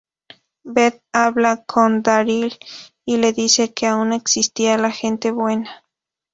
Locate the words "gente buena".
4.89-5.83